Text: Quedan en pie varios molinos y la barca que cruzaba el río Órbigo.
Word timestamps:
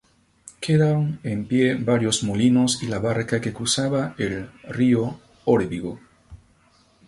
Quedan 0.61 1.19
en 1.21 1.45
pie 1.47 1.75
varios 1.75 2.23
molinos 2.23 2.81
y 2.81 2.87
la 2.87 2.97
barca 2.97 3.39
que 3.39 3.53
cruzaba 3.53 4.15
el 4.17 4.49
río 4.63 5.19
Órbigo. 5.45 5.99